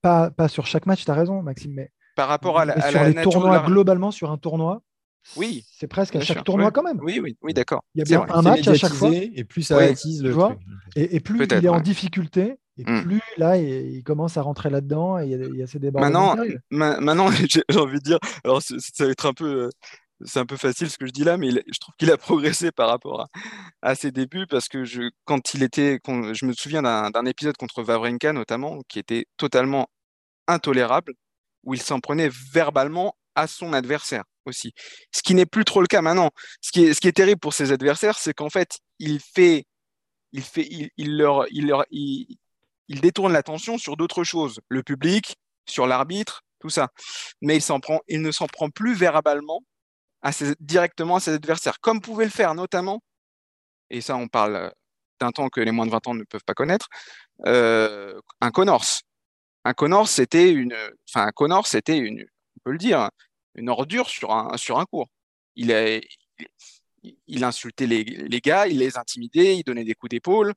[0.00, 3.04] Pas, pas sur chaque match, tu as raison, Maxime, mais par rapport à, la, sur
[3.04, 4.82] les tournois, globalement, sur un tournoi,
[5.36, 6.98] oui, c'est presque à chaque tournoi quand même.
[7.02, 7.84] Oui, oui, oui d'accord.
[7.94, 9.10] Il y a bien un match à chaque fois.
[9.12, 10.58] Et plus ça attise le truc.
[10.96, 13.02] Et, plus il est en difficulté, et hmm.
[13.02, 16.00] plus là, il, commence à rentrer là-dedans et il y a, ces débats.
[16.00, 16.36] Maintenant,
[16.70, 19.70] maintenant j'ai envie de dire, alors ça va être un peu euh,
[20.24, 22.72] c'est un peu facile ce que je dis là, mais je trouve qu'il a progressé
[22.72, 23.28] par rapport
[23.82, 27.82] à, ses débuts parce que je, quand il était, je me souviens d'un épisode contre
[27.82, 29.88] Vavrinka notamment qui était totalement
[30.46, 31.14] intolérable,
[31.64, 34.24] où il s'en prenait verbalement à son adversaire.
[34.46, 34.72] aussi.
[35.12, 36.30] Ce qui n'est plus trop le cas maintenant.
[36.60, 39.66] Ce qui est, ce qui est terrible pour ses adversaires, c'est qu'en fait, il fait,
[40.32, 42.38] il fait, il, leur, il leur, il,
[42.88, 45.36] détourne l'attention sur d'autres choses, le public,
[45.68, 46.88] sur l'arbitre, tout ça.
[47.42, 49.60] Mais il s'en prend, il ne s'en prend plus verbalement
[50.60, 53.02] directement à ses adversaires, comme pouvait le faire notamment,
[53.90, 54.72] et ça on parle
[55.20, 56.88] d'un temps que les moins de 20 ans ne peuvent pas connaître,
[57.46, 59.02] euh, un Connors.
[59.64, 60.76] Un Connors, c'était une,
[61.08, 63.10] enfin un c'était une, on peut le dire,
[63.54, 65.08] une ordure sur un, sur un cours.
[65.56, 65.72] Il,
[67.26, 70.54] il, insultait les, les, gars, il les intimidait, il donnait des coups d'épaule.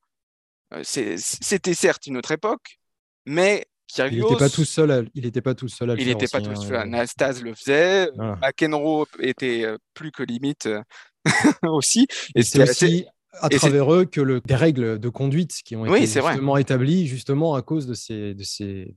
[0.74, 2.80] Euh, c'était certes une autre époque,
[3.26, 4.92] mais Kyrgios, il n'était pas tout seul.
[4.92, 6.76] À, il n'était pas tout seul à le Il n'était pas tout seul.
[6.76, 8.10] Hein, Anastase le faisait.
[8.42, 10.82] McEnroe était euh, plus que limite euh,
[11.64, 12.08] aussi.
[12.36, 13.06] Et c'était aussi
[13.40, 17.56] à travers eux que le, des règles de conduite qui ont été justement établies justement
[17.56, 18.94] à cause de ces, de ces,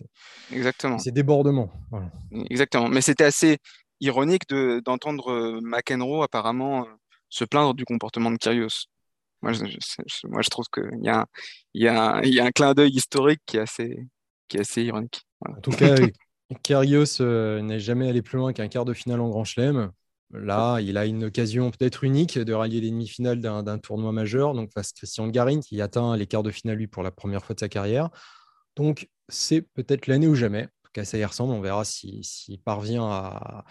[0.53, 0.99] Exactement.
[0.99, 1.71] ces débordements.
[2.51, 2.89] Exactement.
[2.89, 3.59] Mais c'était assez
[4.01, 4.43] ironique
[4.85, 6.87] d'entendre euh, McEnroe apparemment
[7.29, 8.87] se plaindre du comportement de Kyrgios.
[9.43, 9.65] Moi, je,
[10.27, 11.11] moi, je trouve qu'il y,
[11.75, 11.89] y, y
[12.41, 14.07] a un clin d'œil historique qui est assez,
[14.49, 15.23] qui est assez ironique.
[15.47, 15.95] En tout cas,
[16.63, 19.91] Kyrgios euh, n'est jamais allé plus loin qu'un quart de finale en Grand Chelem.
[20.33, 24.73] Là, il a une occasion peut-être unique de rallier les demi-finales d'un tournoi majeur, donc
[24.73, 27.55] face à Christian Garin, qui atteint les quarts de finale lui pour la première fois
[27.55, 28.11] de sa carrière.
[28.75, 30.65] Donc, c'est peut-être l'année ou jamais.
[30.65, 31.53] En tout cas, ça y ressemble.
[31.53, 32.25] On verra s'il
[32.65, 33.65] parvient à,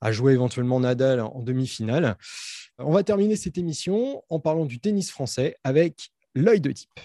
[0.00, 2.16] à, jouer éventuellement Nadal en demi-finale.
[2.78, 7.00] On va terminer cette émission en parlant du tennis français avec l'œil de type.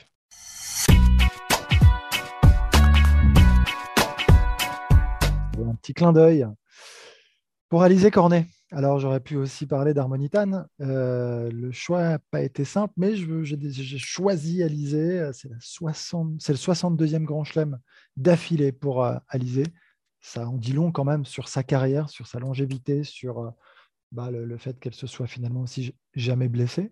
[5.80, 6.46] Petit clin d'œil
[7.70, 8.48] pour Alizé Cornet.
[8.72, 10.68] Alors, j'aurais pu aussi parler d'Harmonitane.
[10.80, 15.32] Euh, le choix n'a pas été simple, mais j'ai choisi Alizé.
[15.34, 17.80] C'est le 62e Grand Chelem
[18.16, 19.64] d'affilée pour euh, Alizé.
[20.22, 23.50] Ça en dit long quand même sur sa carrière, sur sa longévité, sur euh,
[24.12, 26.92] bah, le, fait qu'elle se soit finalement aussi jamais blessée.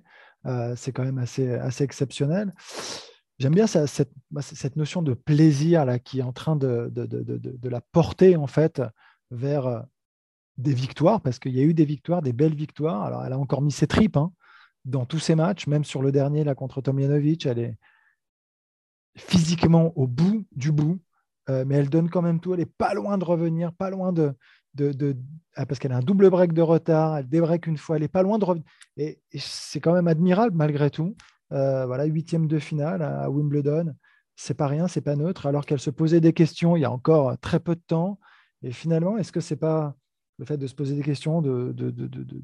[0.76, 2.54] c'est quand même assez exceptionnel.
[3.40, 6.92] J'aime bien cette, bah, cette, notion de plaisir là, qui est en train de,
[7.64, 8.82] la porter en fait
[9.30, 9.86] vers
[10.58, 13.04] des victoires, parce qu'il y a eu des victoires, des belles victoires.
[13.04, 14.32] Alors, elle a encore mis ses tripes hein,
[14.86, 17.46] dans tous ses matchs, même sur le dernier, là, contre Tomjanovic.
[17.46, 17.78] Elle est
[19.16, 21.00] physiquement au bout du bout,
[21.50, 22.54] euh, mais elle donne quand même tout.
[22.54, 24.34] Elle n'est pas loin de revenir, pas loin de.
[25.56, 28.08] ah, parce qu'elle a un double break de retard, elle débreak une fois, elle n'est
[28.08, 28.66] pas loin de revenir.
[28.98, 31.16] Et, c'est quand même admirable malgré tout.
[31.54, 33.94] Euh, voilà, huitième de finale à Wimbledon,
[34.36, 36.92] c'est pas rien, c'est pas neutre, alors qu'elle se posait des questions il y a
[36.92, 38.20] encore très peu de temps.
[38.64, 39.96] Et finalement, est-ce que c'est pas
[40.38, 42.42] le fait de se poser des questions, de, de, de, de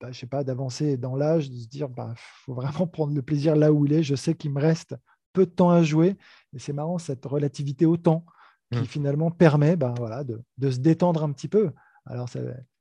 [0.00, 3.22] bah, je sais pas, d'avancer dans l'âge, de se dire, bah, faut vraiment prendre le
[3.22, 4.02] plaisir là où il est.
[4.02, 4.96] Je sais qu'il me reste
[5.32, 6.16] peu de temps à jouer,
[6.54, 8.24] et c'est marrant cette relativité au temps
[8.72, 8.84] qui mmh.
[8.86, 11.70] finalement permet, bah, voilà, de, se détendre un petit peu.
[12.06, 12.40] Alors, ça,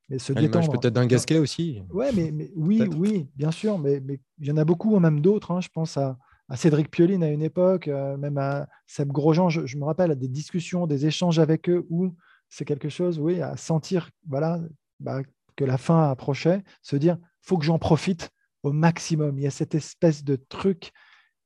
[0.10, 0.72] mais se détendre.
[0.72, 1.82] Peut-être d'un gasquet aussi.
[1.92, 5.00] Ouais, mais, mais oui, oui, bien sûr, mais, mais il y en a beaucoup, hein,
[5.00, 5.52] même d'autres.
[5.52, 5.62] Hein.
[5.62, 6.18] je pense à,
[6.48, 9.50] à, Cédric Pioline à une époque, euh, même à Seb Grosjean.
[9.50, 12.16] Je, je, me rappelle à des discussions, des échanges avec eux où
[12.50, 14.60] c'est quelque chose, oui, à sentir voilà,
[15.00, 15.22] bah,
[15.56, 18.32] que la fin approchait, se dire, faut que j'en profite
[18.64, 19.38] au maximum.
[19.38, 20.92] Il y a cette espèce de truc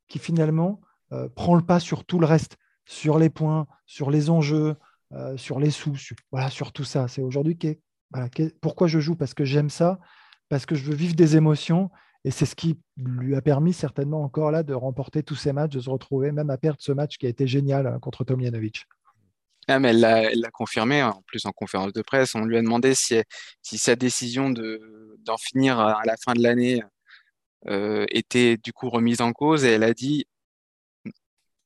[0.08, 4.30] qui finalement euh, prend le pas sur tout le reste, sur les points, sur les
[4.30, 4.76] enjeux,
[5.12, 7.08] euh, sur les sous, sur, voilà, sur tout ça.
[7.08, 7.58] C'est aujourd'hui
[8.62, 9.16] pourquoi je joue?
[9.16, 10.00] Parce que j'aime ça,
[10.50, 11.90] parce que je veux vivre des émotions.
[12.26, 15.74] Et c'est ce qui lui a permis certainement encore là de remporter tous ces matchs,
[15.74, 18.86] de se retrouver même à perdre ce match qui a été génial hein, contre Tomjanovic.
[19.68, 22.36] Ah, mais elle l'a confirmé, en plus en conférence de presse.
[22.36, 23.22] On lui a demandé si,
[23.62, 26.84] si sa décision d'en finir à, la fin de l'année
[27.68, 30.26] euh, était du coup remise en cause et elle a dit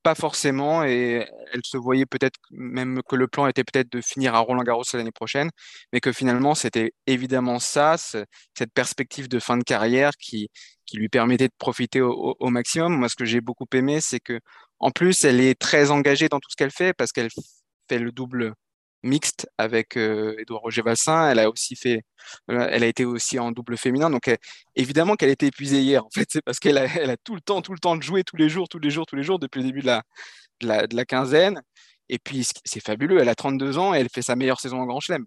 [0.02, 4.34] pas forcément et elle se voyait peut-être même que le plan était peut-être de finir
[4.34, 5.50] à Roland Garros l'année prochaine,
[5.92, 10.50] mais que finalement c'était évidemment ça, cette perspective de fin de carrière qui,
[10.86, 12.96] qui lui permettait de profiter au, maximum.
[12.98, 14.40] Moi, ce que j'ai beaucoup aimé, c'est que
[14.78, 17.30] en plus elle est très engagée dans tout ce qu'elle fait parce qu'elle
[17.88, 18.54] fait le double
[19.02, 21.30] mixte avec euh, Edouard Roger Vassin.
[21.30, 22.02] Elle a aussi fait,
[22.50, 24.10] euh, elle a été aussi en double féminin.
[24.10, 24.30] Donc
[24.76, 26.04] évidemment qu'elle était épuisée hier.
[26.04, 28.24] En fait, c'est parce qu'elle a, elle tout le temps, tout le temps de jouer
[28.24, 30.02] tous les jours, tous les jours, tous les jours depuis le début de la,
[30.60, 31.62] de la, quinzaine.
[32.08, 33.20] Et puis c'est fabuleux.
[33.20, 35.24] Elle a 32 ans et elle fait sa meilleure saison en Grand Chelem.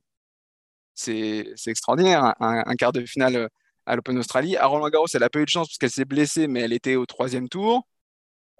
[0.93, 2.35] C'est extraordinaire.
[2.39, 3.47] Un, quart de finale euh,
[3.85, 4.57] à l'Open Australie.
[4.57, 6.73] À Roland Garros, elle a pas eu de chance parce qu'elle s'est blessée, mais elle
[6.73, 7.87] était au troisième tour.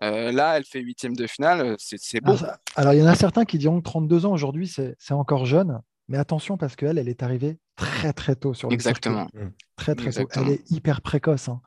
[0.04, 2.36] Euh, là, elle fait huitième de finale, euh, c'est beau.
[2.76, 5.80] Alors, il y en a certains qui diront que 32 ans aujourd'hui, c'est encore jeune,
[6.08, 9.28] mais attention parce qu'elle, elle est arrivée très très tôt sur le Exactement.
[9.32, 9.46] Circuit.
[9.46, 9.52] Mmh.
[9.76, 10.28] Très très tôt.
[10.36, 11.50] Elle est hyper précoce.
[11.50, 11.62] Hein.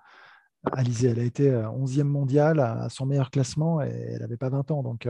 [0.73, 4.49] Alizé, elle a été 11e euh, mondiale à son meilleur classement et elle n'avait pas
[4.49, 4.83] 20 ans.
[4.83, 5.07] Donc,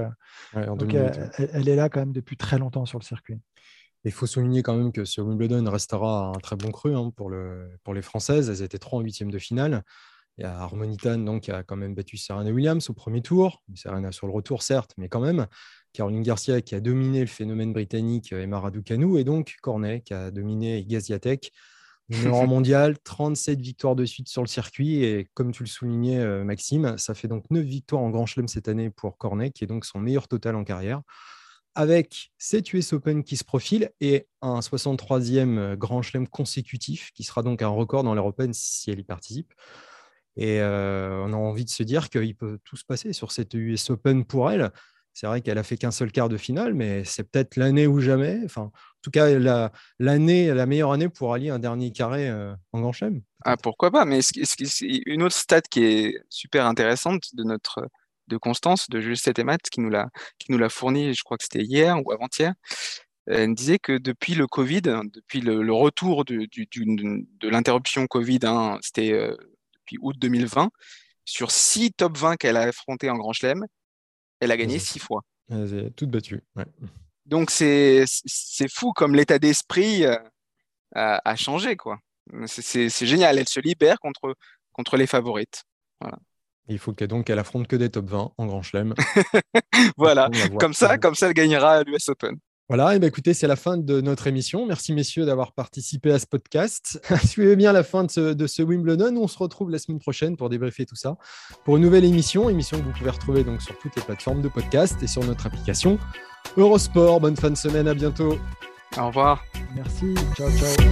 [0.54, 3.38] elle, est là quand même depuis très longtemps sur le circuit.
[4.04, 7.30] Il faut souligner quand même que ce Wimbledon restera un très bon cru hein, pour,
[7.30, 8.50] le, pour les Françaises.
[8.50, 9.82] Elles étaient trois en huitième de finale.
[10.38, 13.62] Il y a Harmonitan donc, qui a quand même battu Serena Williams au premier tour.
[13.74, 15.46] Serena sur le retour, certes, mais quand même.
[15.92, 19.18] Caroline Garcia qui a dominé le phénomène britannique Emma Raducanu.
[19.18, 21.52] Et donc Cornet qui a dominé Gaziatek.
[22.08, 25.04] Numéro mondial, 37 victoires de suite sur le circuit.
[25.04, 28.48] Et comme tu le soulignais, euh, Maxime, ça fait donc 9 victoires en Grand Chelem
[28.48, 31.02] cette année pour Cornet, qui est donc son meilleur total en carrière
[31.74, 37.24] avec 7 US Open qui se profilent et un 63e euh, Grand Chelem consécutif, qui
[37.24, 39.52] sera donc un record dans l'Europe si elle y participe.
[40.36, 43.90] Et on a envie de se dire qu'il peut tout se passer sur cette US
[43.90, 44.70] Open pour elle.
[45.12, 48.00] C'est vrai qu'elle a fait qu'un seul quart de finale, mais c'est peut-être l'année ou
[48.00, 48.40] jamais.
[48.44, 49.28] Enfin, en tout cas,
[50.00, 52.28] l'année, la, meilleure année pour allier un dernier carré
[52.72, 53.22] en Grand Chelem.
[53.44, 54.20] Ah, pourquoi pas Mais
[55.06, 57.88] une autre stat qui est super intéressante de notre
[58.28, 60.08] de Constance, de Jules Matt, qui nous l'a
[60.38, 62.54] qui nous l'a fourni, je crois que c'était hier ou avant-hier.
[63.26, 69.30] Elle disait que depuis le Covid, depuis le, retour de, de l'interruption Covid, hein, c'était
[69.84, 70.70] depuis août 2020,
[71.24, 73.64] sur six top 20 qu'elle a affronté en Grand Chelem,
[74.40, 75.22] elle a gagné six fois.
[75.50, 76.42] Elle toutes battues.
[77.26, 78.04] Donc c'est
[78.70, 80.16] fou comme l'état d'esprit euh,
[80.94, 81.76] a, changé.
[81.76, 81.98] quoi.
[82.46, 83.38] C'est génial.
[83.38, 84.36] Elle se libère contre,
[84.72, 85.62] contre les favorites.
[86.00, 86.18] Voilà.
[86.68, 88.94] Il faut qu'elle donc elle affronte que des top 20 en Grand Chelem.
[89.98, 92.38] voilà, comme ça, comme ça, elle gagnera l'US Open.
[92.70, 94.64] Voilà, et bien écoutez, c'est la fin de notre émission.
[94.64, 96.98] Merci messieurs d'avoir participé à ce podcast.
[97.26, 99.14] Suivez bien la fin de ce, de ce, Wimbledon.
[99.18, 101.16] On se retrouve la semaine prochaine pour débriefer tout ça.
[101.64, 104.48] Pour une nouvelle émission, émission que vous pouvez retrouver donc sur toutes les plateformes de
[104.48, 105.98] podcast et sur notre application
[106.56, 107.20] Eurosport.
[107.20, 108.38] Bonne fin de semaine, à bientôt.
[108.96, 109.44] Au revoir.
[109.74, 110.86] Merci, ciao ciao.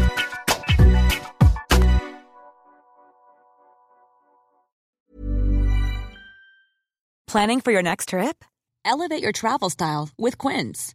[7.26, 8.44] Planning for your next trip?
[8.84, 10.94] Elevate your travel style with Quince.